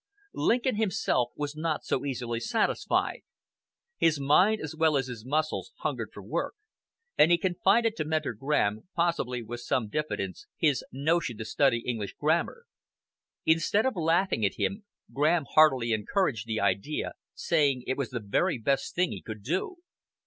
[0.33, 3.21] Lincoln himself was not so easily satisfied.
[3.99, 6.55] His mind as well as his muscles hungered for work,
[7.19, 12.15] and he confided to Mentor Graham, possibly with some diffidence, his "notion to study English
[12.19, 12.65] grammar."
[13.45, 18.57] Instead of laughing at him, Graham heartily encouraged the idea, saying it was the very
[18.57, 19.75] best thing he could do.